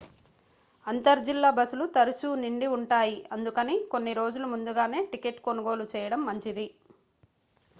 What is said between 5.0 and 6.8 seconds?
ticket కొనుగోలు చేయడం మంచిది